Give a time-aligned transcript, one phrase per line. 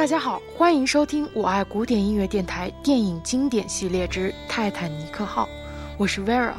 [0.00, 5.44] 大家好，欢迎收听我爱古典音乐电台电影经典系列之《泰坦尼克号》，
[5.98, 6.54] 我是 Vera。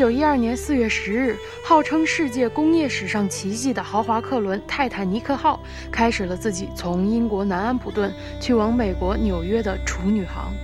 [0.00, 5.60] 九一二年四月十日，号称世界工业史上奇迹的豪华客轮泰坦尼克号
[5.92, 10.54] 开始了自己从英国南安普顿去往美国纽约的处女航。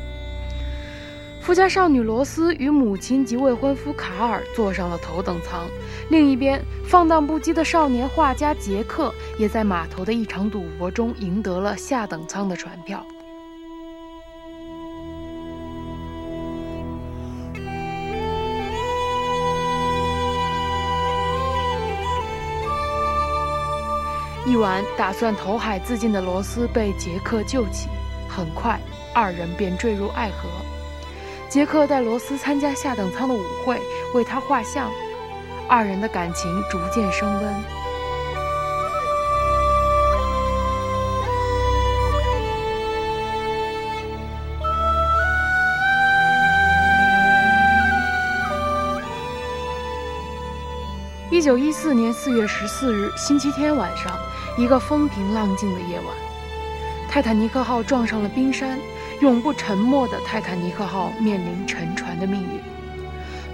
[1.39, 5.67] 富家少女罗斯与母亲及未婚夫卡尔坐上了头等舱，
[6.09, 6.59] 另一边
[6.89, 13.07] 放荡不羁的少年画家杰克也在码头的一场赌博中赢得了下等舱的船票。
[24.57, 27.89] 晚打算投海自尽的罗斯被杰克救起，
[28.29, 28.81] 很快
[29.15, 30.49] 二人便坠入爱河。
[31.49, 33.81] 杰克带罗斯参加下等舱的舞会，
[34.15, 34.91] 为他画像，
[35.69, 37.86] 二人的感情逐渐升温。
[51.47, 54.19] 九一四年四月十四日星期天晚上。
[54.59, 56.09] 一个风平浪静的夜晚，
[57.09, 58.77] 泰坦尼克号撞上了冰山，
[59.21, 62.61] 永不沉没的泰坦尼克号面临沉船的命运。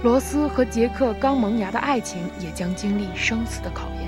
[0.01, 4.02] 罗斯和杰克刚萌芽的爱情也将经历生死的考验。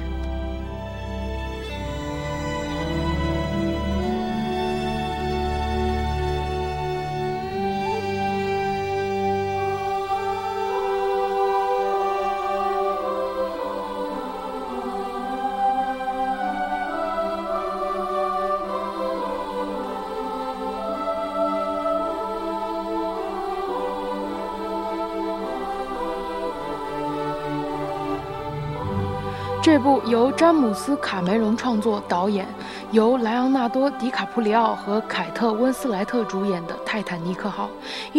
[29.85, 32.47] 部由詹姆斯·卡梅隆创作、导演，
[32.89, 37.69] 由莱昂纳多·迪卡普里奥和凯特·温斯莱特主演的《泰坦尼克号》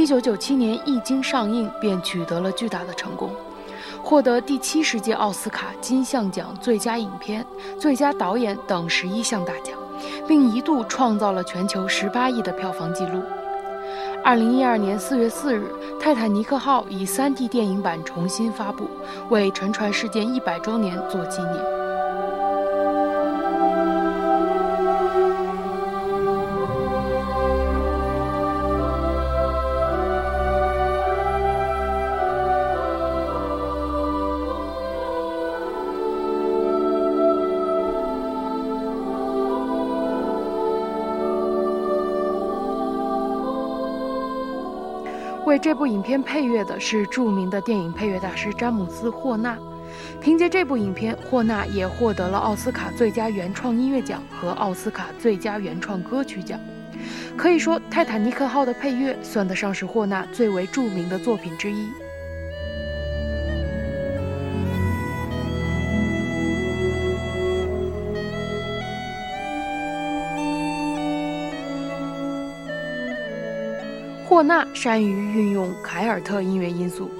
[0.06, 3.32] ，1997年一经上映便取得了巨大的成功，
[4.00, 7.44] 获得第七十届奥斯卡金像奖最佳影片、
[7.80, 9.74] 最佳导演等十一项大奖，
[10.28, 13.20] 并一度创造了全球十八亿的票房纪录。
[14.26, 18.90] 二零一二年四月四日，《泰坦尼克号》以三 D 电影版重新发布，
[19.30, 21.75] 为沉船事件一百周年做纪念。
[45.58, 49.56] 这部影片配乐的是著名的电影配乐大师詹姆斯·霍纳。
[50.20, 56.60] 凭借这部影片，霍纳也获得了奥斯卡最佳原创音乐奖和奥斯卡最佳原创歌曲奖。
[57.36, 61.88] 可以说，《泰坦尼克号》的配乐算得上是霍纳最为著名的作品之一。
[74.36, 77.10] 霍纳善于运用凯尔特音乐因素，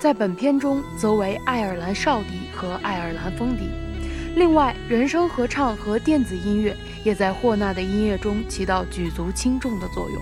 [0.00, 3.68] 在本片中则为爱尔兰哨笛和爱尔兰风笛。
[4.34, 10.20] 另外，人声合唱和电子音乐也在霍纳的音乐中起到举足轻重的作用。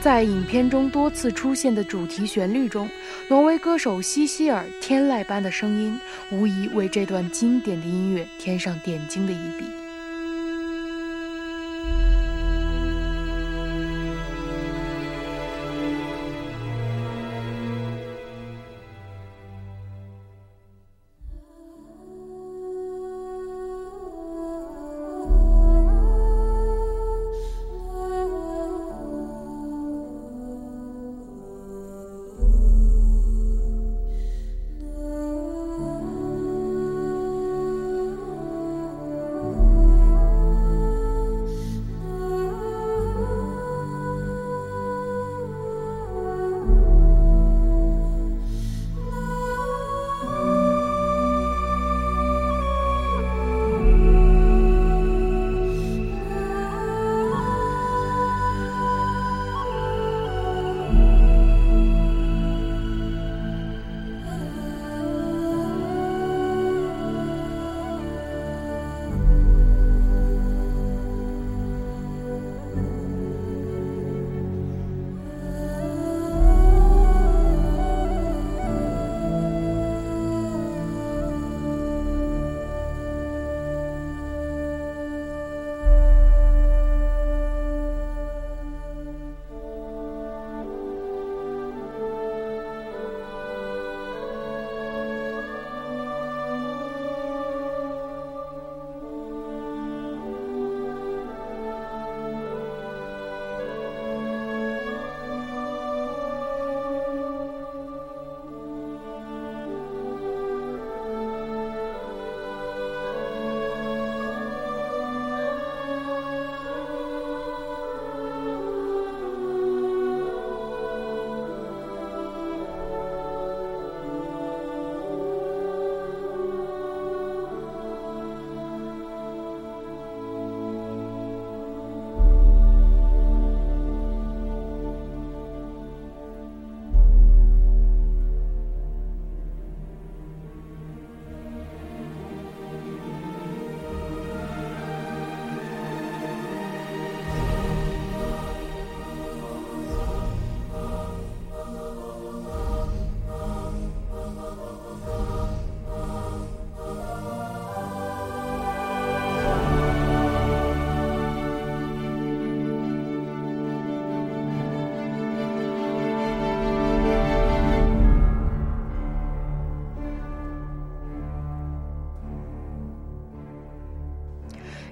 [0.00, 2.88] 在影片中多次出现的主题旋律中，
[3.28, 6.00] 挪威歌手西希尔天籁般的声音，
[6.32, 9.66] 无疑为这段经典的音乐添上点睛的一笔。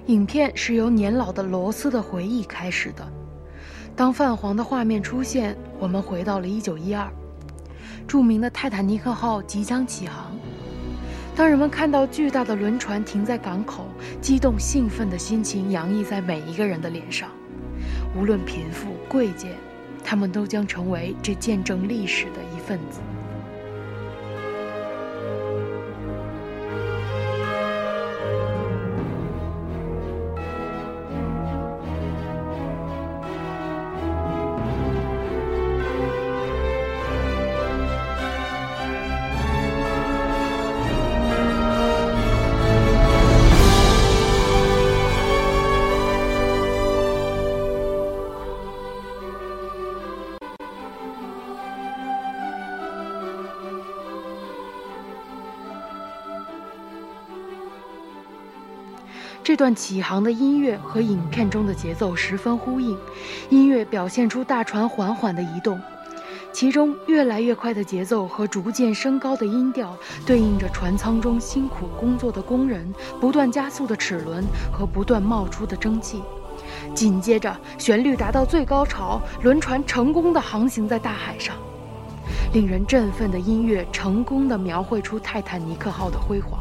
[0.07, 3.07] 影片是由年老的罗斯的回忆开始的。
[3.95, 7.07] 当泛黄的画面出现，我们回到了1912，
[8.07, 10.31] 著名的泰坦尼克号即将起航。
[11.35, 13.87] 当人们看到巨大的轮船停在港口，
[14.21, 17.29] 激动兴奋的心情洋溢在每一个人的脸上。
[18.15, 19.53] 无论贫富贵贱，
[20.03, 22.99] 他们都将成为这见证历史的一份子。
[59.55, 62.97] 这段起航的音乐和影片中的节奏十分呼应，
[63.49, 65.79] 音乐表现出大船缓缓的移动，
[66.51, 74.43] 其中越来越快的节奏和逐渐升高的音调，对应着船舱中辛苦工作的工人不断加速的齿轮
[74.73, 76.21] 和不断冒出的蒸汽。
[76.93, 81.55] 紧接着，旋律达到最高潮，轮船成功的航行在大海上，
[82.51, 86.59] 令人振奋的音乐成功的描绘出泰坦尼克号的辉煌。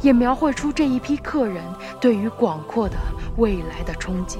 [0.00, 1.64] 也描绘出这一批客人
[2.00, 2.96] 对于广阔的
[3.36, 4.38] 未来的憧憬。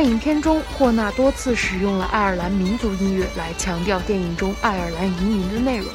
[0.00, 5.86] 在影片中，霍纳多次使用了爱尔兰民族音乐来强调电影中爱尔兰移民的内容。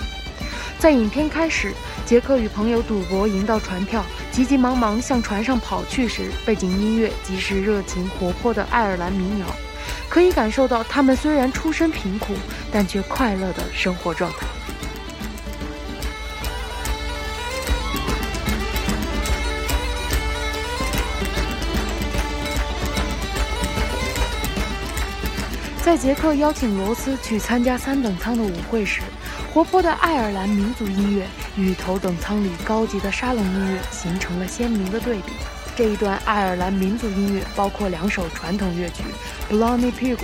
[0.77, 1.73] 在影片开始，
[2.05, 9.47] 杰克与朋友赌博赢到船票，急急忙忙向船上跑去时，背景音乐即是热情活泼的爱尔兰民谣，
[10.07, 12.35] 可以感受到他们虽然出身贫苦，
[12.71, 14.45] 但却快乐的生活状态。
[25.85, 29.01] 在杰克邀请罗斯去参加三等舱的舞会时，
[29.53, 35.33] 活泼的爱尔兰民族音乐与头等舱里高级的沙龙音乐形成了鲜明的对比。
[35.75, 39.03] 这一段爱尔兰民族音乐包括两首传统乐曲
[39.47, 40.15] 《b l o n n y Pilgrim》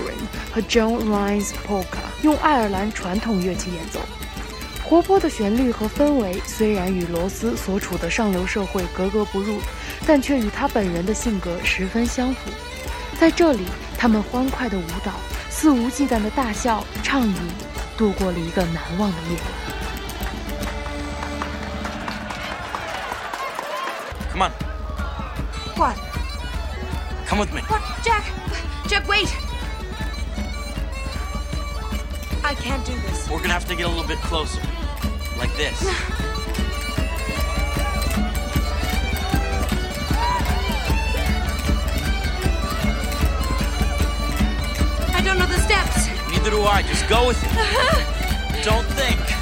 [0.51, 1.84] 和《John Ryan's Polka》，
[2.24, 4.00] 用爱尔兰传统乐器演奏。
[4.84, 9.60] 活泼的旋律和氛围虽然与罗斯所处的上流社会格格不入，
[10.08, 12.50] 但却与他本人的性格十分相符。
[13.20, 13.65] 在这里。
[14.01, 15.12] 他们欢快的舞蹈，
[15.62, 17.36] 肆无忌惮的大笑、畅饮，
[17.96, 19.46] 度过了一个难忘的夜晚。
[24.32, 24.51] Come on.
[25.75, 25.98] What?
[27.27, 27.62] Come with me.
[27.70, 27.84] What?
[28.03, 28.24] Jack!
[28.88, 29.30] Jack, wait!
[32.44, 33.30] I can't do this.
[33.30, 34.60] We're gonna have to get a little bit closer.
[35.38, 35.77] Like this.
[46.44, 46.82] Neither do I.
[46.82, 48.64] Just go with it.
[48.66, 49.41] Don't think.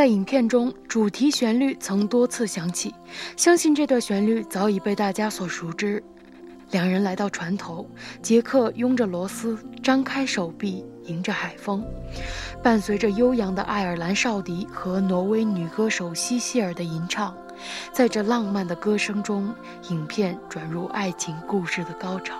[0.00, 2.94] 在影片中，主题旋律曾多次响起，
[3.36, 6.02] 相信这段旋律早已被大家所熟知。
[6.70, 7.86] 两人来到船头，
[8.22, 11.84] 杰克拥着罗斯，张开手臂，迎着海风，
[12.62, 17.36] 伴随着悠扬的爱尔兰哨笛和挪威女歌手西希尔的吟唱，
[17.92, 19.54] 在这浪漫的歌声中，
[19.90, 22.34] 影片转入爱情故事的高潮。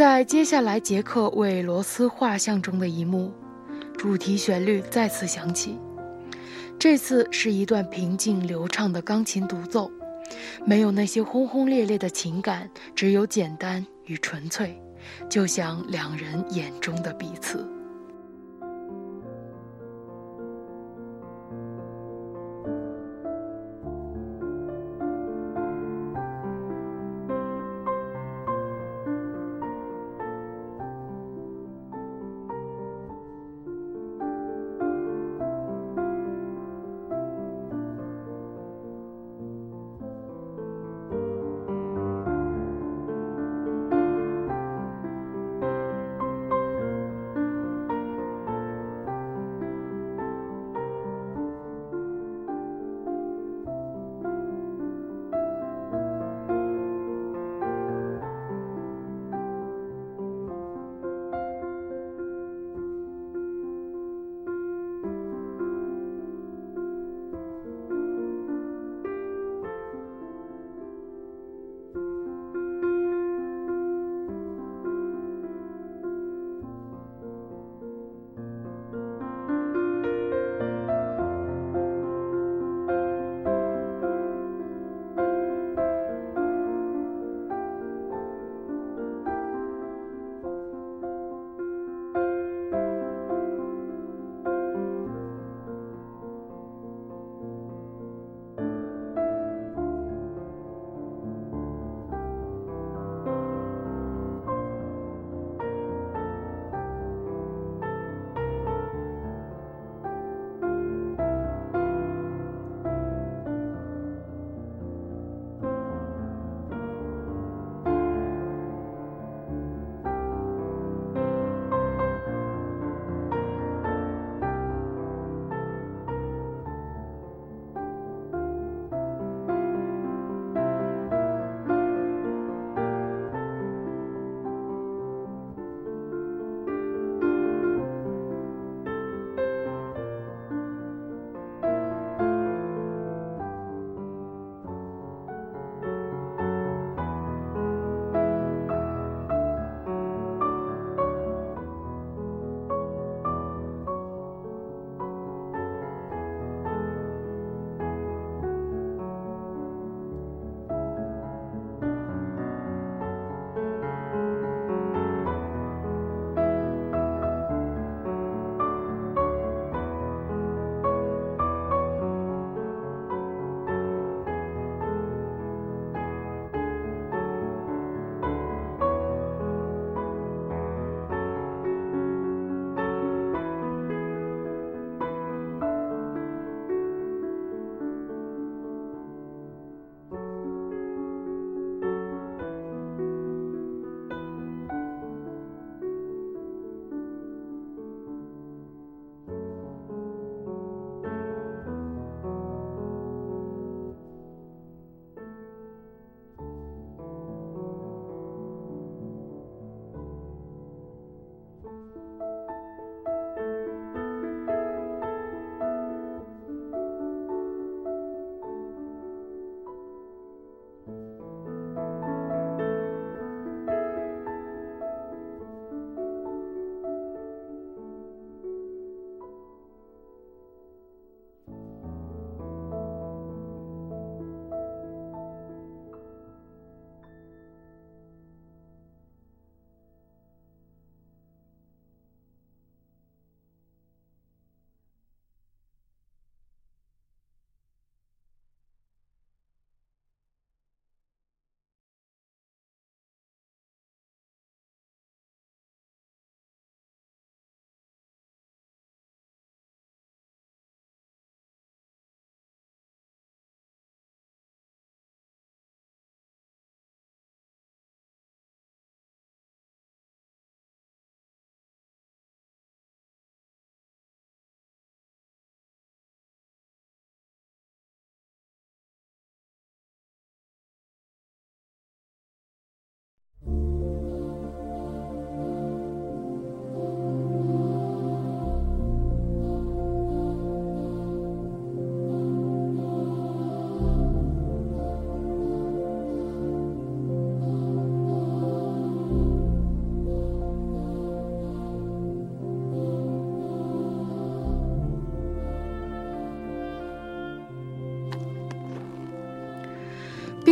[0.00, 3.30] 在接下来杰克为罗斯画像中的一幕，
[3.98, 5.78] 主题旋律再次响起。
[6.78, 9.90] 这次是一段平静流畅的钢琴独奏，
[10.64, 14.74] 没有那些轰轰烈烈的情感，只有简单与纯粹，
[15.28, 17.68] 就像两人眼中的彼此。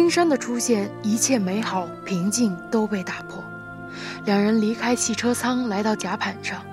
[0.09, 3.44] 冰山的出现，一切美好平静都被打破。
[4.25, 6.64] 两人离开汽车舱，来到甲板上。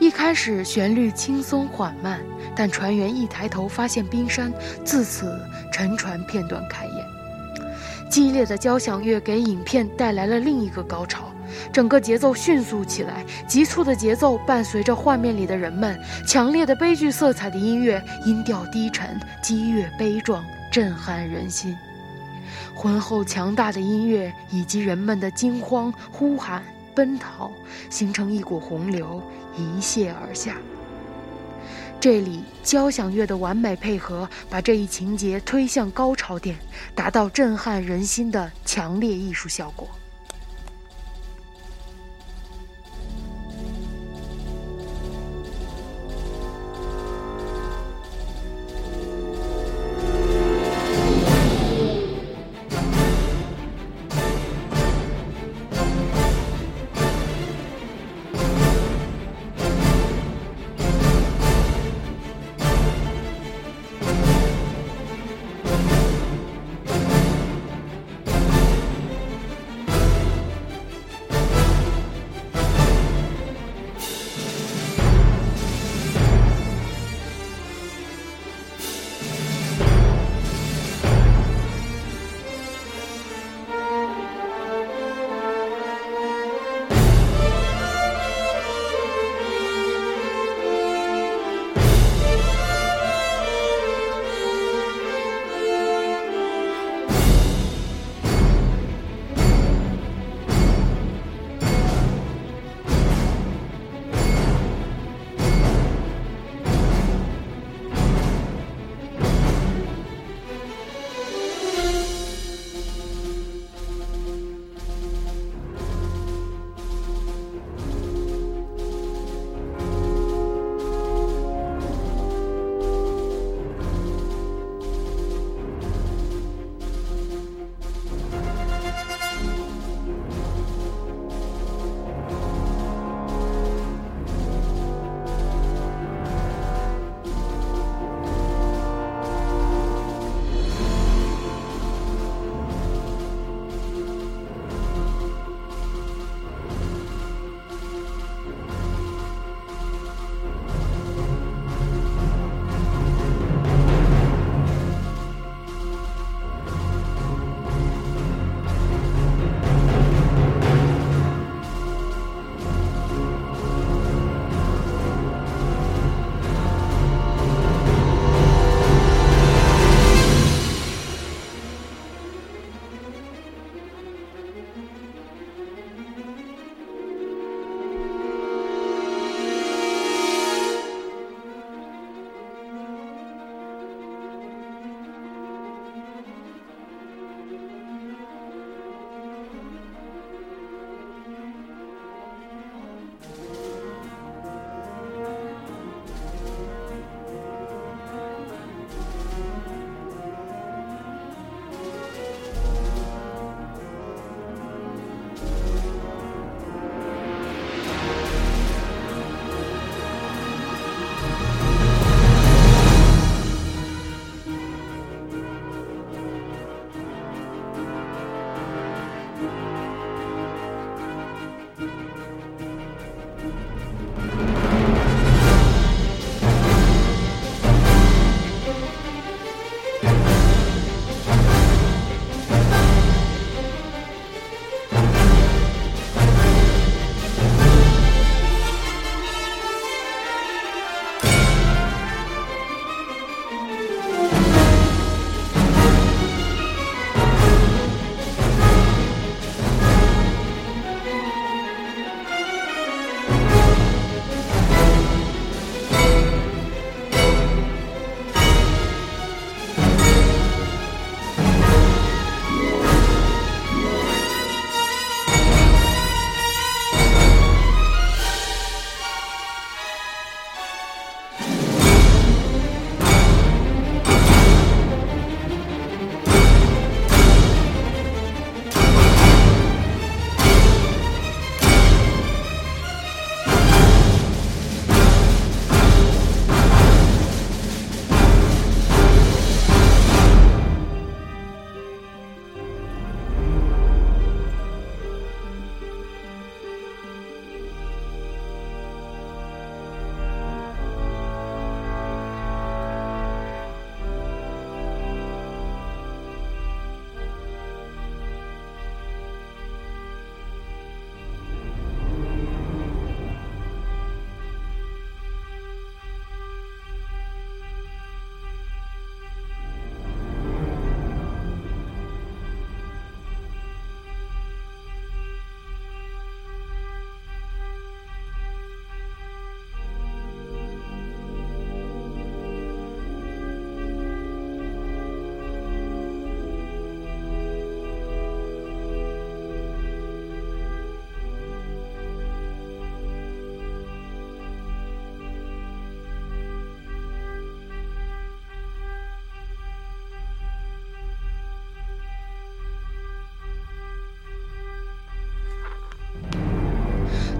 [0.00, 2.18] 一开始旋律轻松缓慢，
[2.56, 4.52] 但船员一抬头发现冰山，
[4.84, 5.38] 自此
[5.72, 7.06] 沉船片段开演。
[8.10, 11.32] 激烈的交响乐给影片带来了另一个高潮，
[11.72, 21.72] 整个节奏迅速起来，急促的节奏伴随着画面里的人们，强烈的悲剧色彩的音乐，音调低沉，激越悲壮，震撼人心。
[22.74, 26.62] 浑厚强大的音乐以及人们的惊慌呼喊。
[26.94, 27.50] 奔逃，
[27.90, 29.20] 形成一股洪流，
[29.56, 30.56] 一泻而下。
[31.98, 36.56] 这里交响乐的完美配合，把这一情节推向高潮点，
[36.94, 39.88] 达到震撼人心的强烈艺术效果。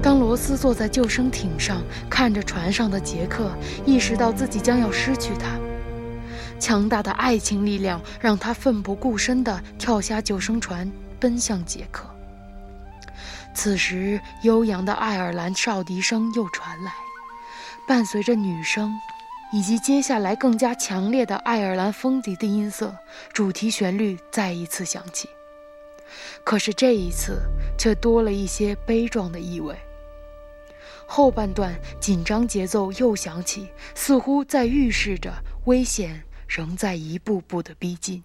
[0.05, 3.51] 当罗斯坐在救生艇上，看着船上的杰克，
[3.87, 5.59] 意识到自己将要失去他。
[6.61, 12.05] 强大的爱情力量让他奋不顾身地跳下救生船，奔向杰克。
[13.55, 16.93] 此时，悠扬的爱尔兰哨笛声又传来，
[17.89, 18.93] 伴随着女声，
[19.55, 22.95] 以及接下来更加强烈的爱尔兰风笛的音色，
[23.33, 25.31] 主题旋律再一次响起。
[26.45, 27.41] 可是这一次，
[27.79, 29.75] 却多了一些悲壮的意味。
[31.07, 35.33] 后半段紧张节奏又响起，似乎在预示着
[35.67, 38.23] 危险仍在一步步的逼近。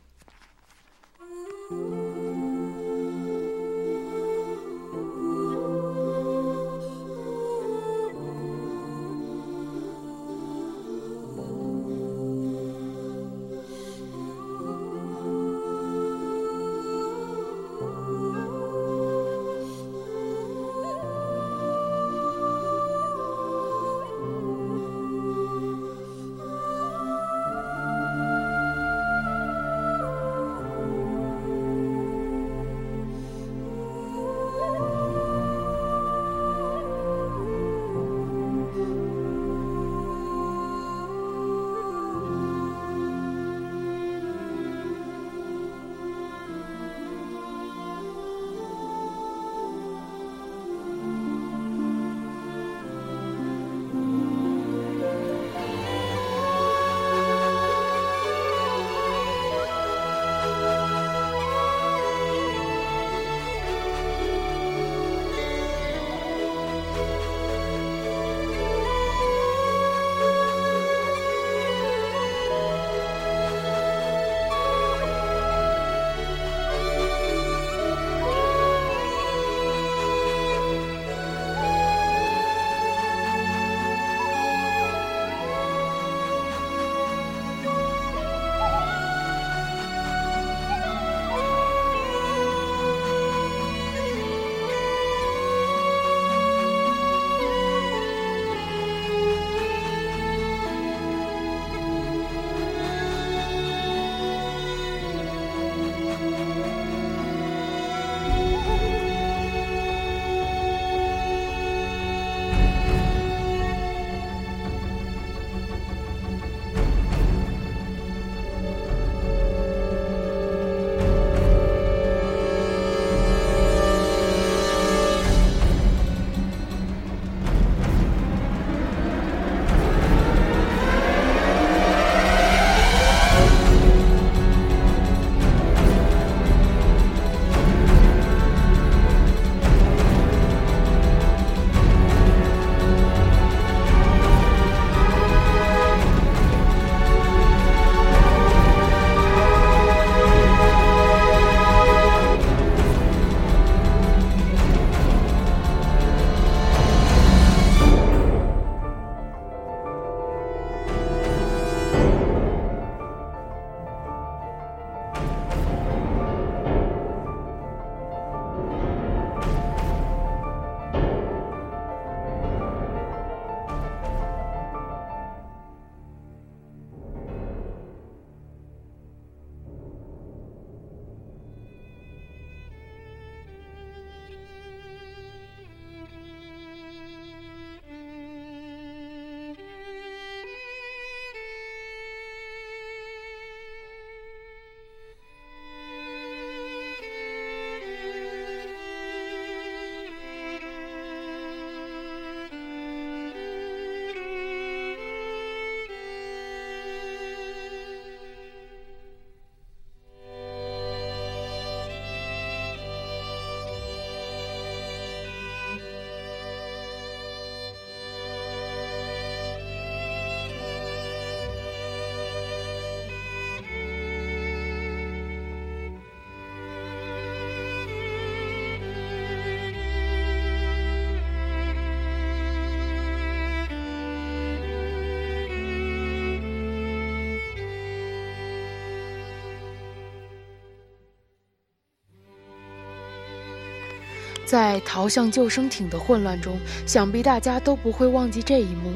[244.50, 248.94] 在逃向救生艇的混乱中，想必大家都不会忘记这一幕：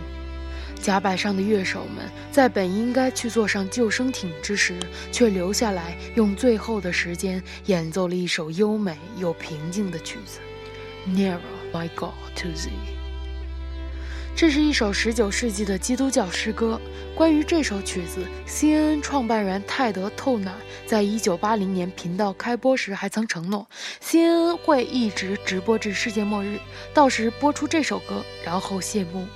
[0.82, 4.80] 甲板上的乐手们在本应该去坐上救生艇之时，
[5.12, 10.40] 却留下来用最后的时间演奏了一首优美又平静的曲子，
[11.16, 11.38] 《Nero》。
[11.72, 13.03] My God to Thee。
[14.36, 16.82] 这是一首十九世纪的基督教诗歌。
[17.16, 20.52] 关于这首曲子，CNN 创办人泰德·透纳
[20.88, 23.68] 在一九八零年频道开播时还曾承诺
[24.02, 26.58] ，CNN 会一直直播至世界末日，
[26.96, 29.28] 到时播出这首歌，然后谢幕。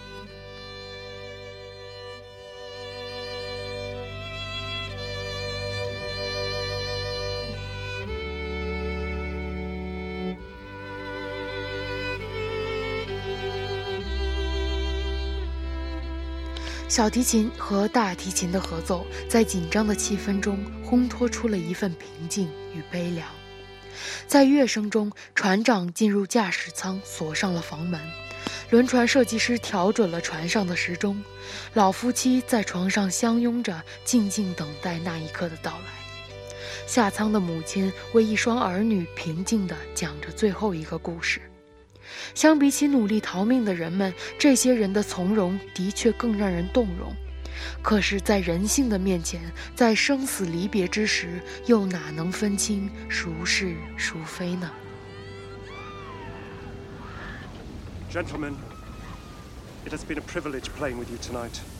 [16.90, 23.28] 小提琴和大提琴的合奏，在紧张的气氛中烘托出了一份平静与悲凉。
[24.26, 28.00] 在乐声中，船长进入驾驶舱，锁上了房门。
[28.70, 31.22] 轮船设计师调准了船上的时钟。
[31.74, 36.88] 老夫妻在床上相拥着，静静等待那一刻的到来。
[36.88, 41.42] 下舱的母亲为一双儿女平静地讲着最后一个故事。
[42.34, 47.14] 相比起努力逃命的人们，这些人的从容的确更让人动容。
[47.82, 49.42] 可是，在人性的面前，
[49.76, 54.72] 在生死离别之时，又哪能分清孰是孰非呢
[58.12, 58.54] ？Gentlemen,
[59.86, 61.60] it has been a privilege playing with you tonight.“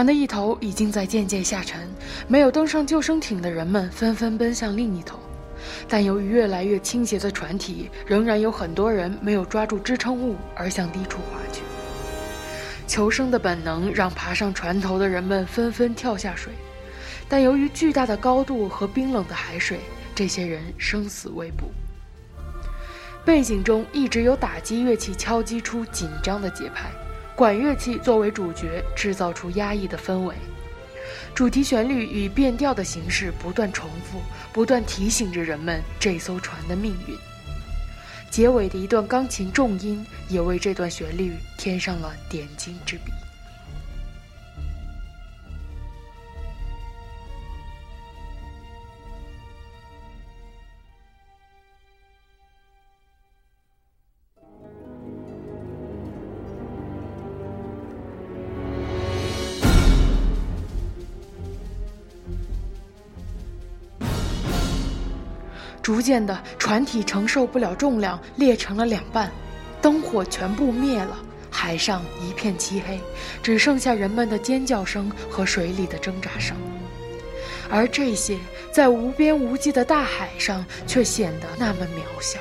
[0.00, 1.86] 船的一头已经在渐渐下沉，
[2.26, 5.18] 没有登上救生艇的人们纷纷奔向另一头，
[5.86, 11.60] 但由于越来越倾斜的船体，仍然有很多人没有抓住支撑物而向低处滑去。
[12.86, 16.54] 求生的本能让爬上船头的人们纷纷跳下水，
[17.28, 19.80] 但由于巨大的高度和冰冷的海水，
[20.14, 21.70] 这些人生死未卜。
[23.22, 26.90] 背景中一直有打击乐器敲击出紧张的节拍。”
[27.40, 30.34] 管乐器作为主角，制造出压抑的氛围。
[31.34, 34.20] 主题旋律以变调的形式不断重复，
[34.52, 37.16] 不断提醒着人们这艘船的命运。
[38.28, 43.10] 结尾的一段钢琴重音也为这段旋律添上了点睛之笔。
[65.90, 69.28] 逐渐的，船体承受不了重量，裂成了两半，
[69.82, 71.18] 灯火全部灭了，
[71.50, 73.00] 海上一片漆黑，
[73.42, 76.56] 只剩下人们的尖叫声和水里的挣扎声。
[77.68, 78.38] 而这些
[78.70, 82.38] 在无边无际的大海上，却显得那么渺小。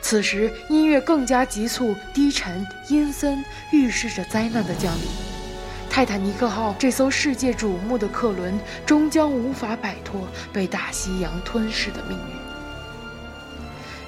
[0.00, 5.31] 此时，音乐更加急促、低沉、阴森，预示着灾难的降临。
[5.94, 12.34] 泰坦尼克号这艘世界瞩目的客轮终将无法摆脱被大西洋吞噬的命运。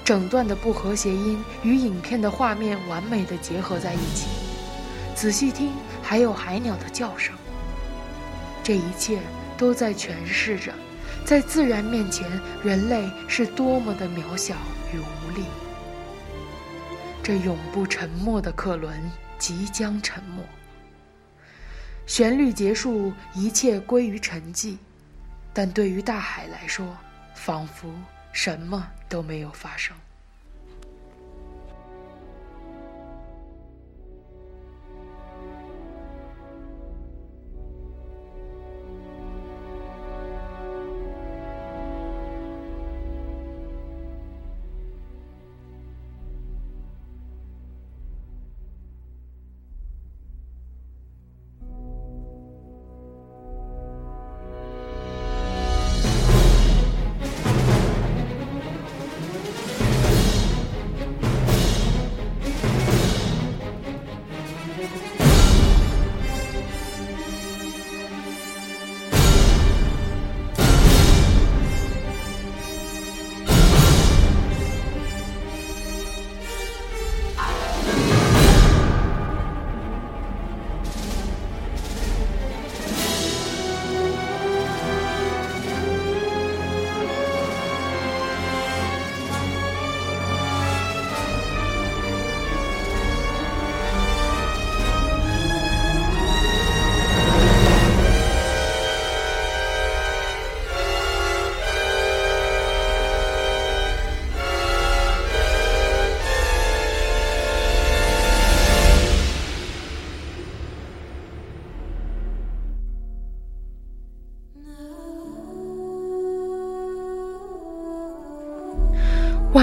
[0.02, 4.28] 整段的不和谐音与影片的画面完美的结合在一起，
[5.14, 5.72] 仔细听，
[6.02, 7.34] 还有海鸟的叫声。
[8.62, 9.20] 这一切
[9.58, 10.72] 都在诠释着，
[11.22, 12.26] 在自然面前，
[12.62, 14.54] 人类是多么的渺小
[14.90, 15.44] 与无力。
[17.22, 18.98] 这永不沉没的客轮
[19.38, 20.42] 即将沉没。
[22.06, 24.76] 旋律结束，一切归于沉寂，
[25.52, 26.96] 但对于大海来说，
[27.34, 27.88] 仿佛
[28.32, 29.96] 什么都没有发生。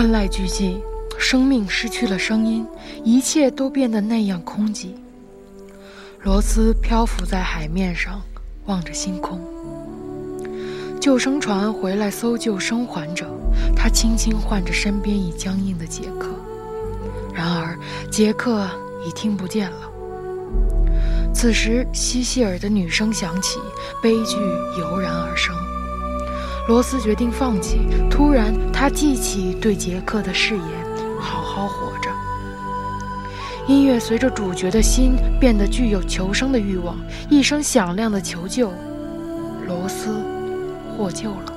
[0.01, 0.81] 万籁俱寂，
[1.19, 2.65] 生命失去了声音，
[3.03, 4.95] 一切都变得那样空寂。
[6.23, 8.19] 罗斯漂浮在海面上，
[8.65, 9.39] 望着星空。
[10.99, 13.29] 救生船回来搜救生还者，
[13.75, 16.29] 他轻轻唤着身边已僵硬的杰克，
[17.31, 17.77] 然而
[18.09, 18.67] 杰克
[19.07, 19.87] 已听不见了。
[21.31, 23.59] 此时，西西尔的女声响起，
[24.01, 24.35] 悲剧
[24.79, 25.55] 油然而生。
[26.67, 27.79] 罗斯决定放弃。
[28.09, 30.65] 突然，他记起对杰克的誓言：
[31.19, 32.09] 好好活着。
[33.67, 36.97] 音乐随着主角的心变得具有求生的欲望，
[37.29, 38.71] 一声响亮的求救，
[39.67, 40.15] 罗斯
[40.97, 41.50] 获救了。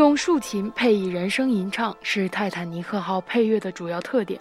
[0.00, 4.40] 用竖琴配以人声吟唱是泰坦尼克号配乐的主要特点，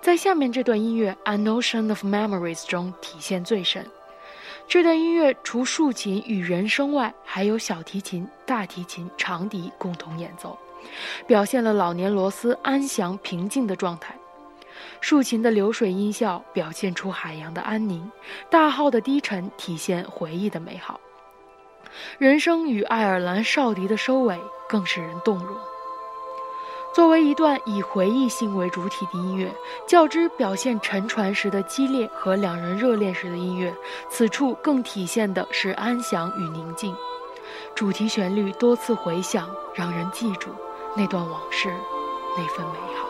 [0.00, 3.86] 在下面这段音乐《An Ocean of Memories》中体现最深。
[4.66, 10.58] 这段音乐除竖琴与人声外，还有小提琴、大提琴、长笛共同演奏，
[11.24, 14.12] 表现了老年罗斯安详平静的状态。
[15.00, 18.10] 竖琴的流水音效表现出海洋的安宁，
[18.50, 21.00] 大号的低沉体现回忆的美好。
[22.18, 25.56] 人生与爱尔兰哨笛的收尾更使人动容。
[26.94, 29.54] 作为一段以回忆性为主体的音乐，
[29.86, 33.74] 较之表现沉船时的激烈和两人热恋时的音乐，
[34.08, 36.96] 此处更体现的是安详与宁静。
[37.74, 40.48] 主题旋律多次回响，让人记住
[40.96, 41.68] 那段往事，
[42.36, 43.05] 那份美好。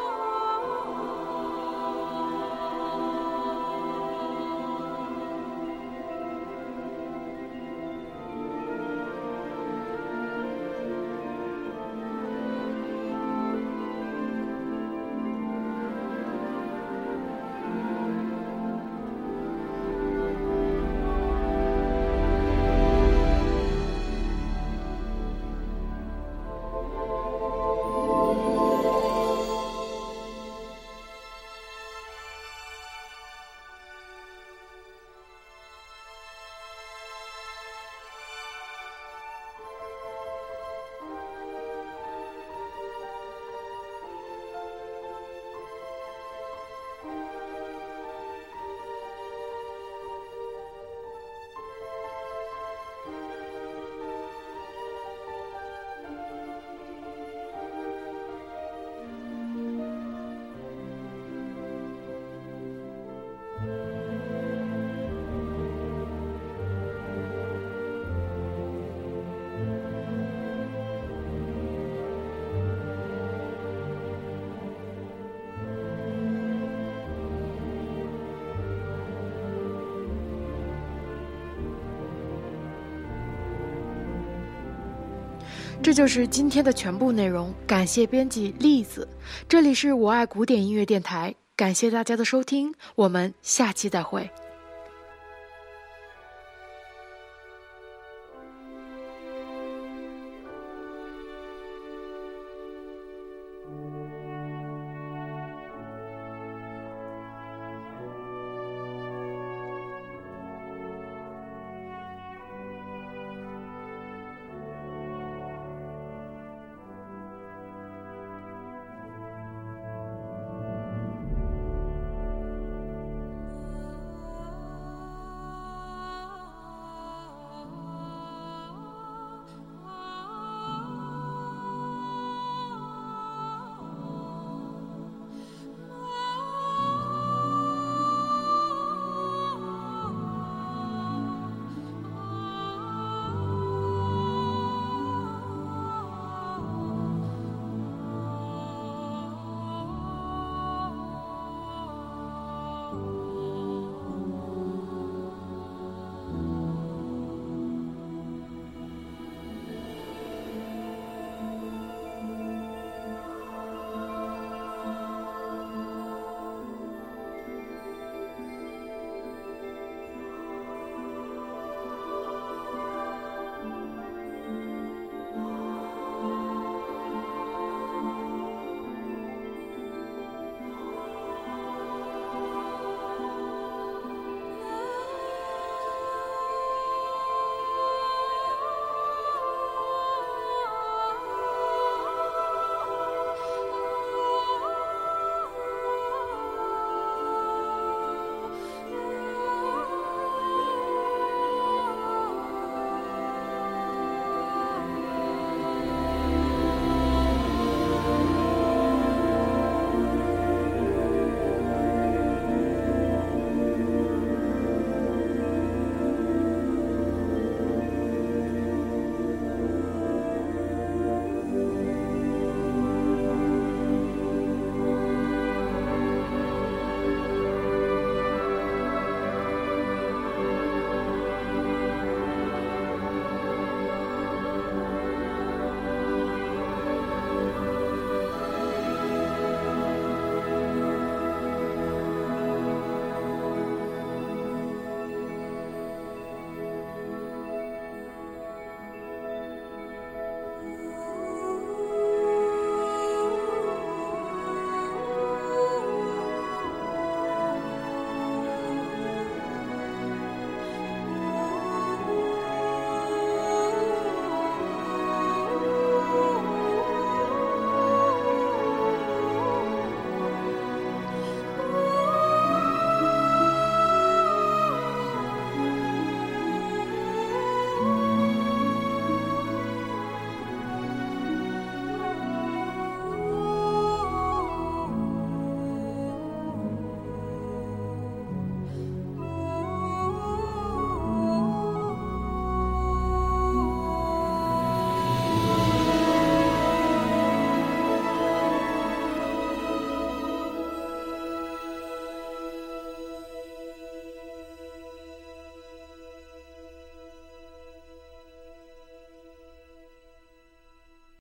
[85.87, 89.09] 这就是今天的全部内容，感谢编辑栗子。
[89.49, 94.29] 这里是我爱古典音乐电台，感谢大家的收听，我们下期再会。